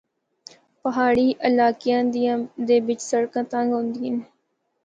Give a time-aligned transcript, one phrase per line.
[0.83, 2.03] پہاڑی علاقیاں
[2.67, 4.17] دے بچ سڑکاں تنگ ہوندیاں ہن۔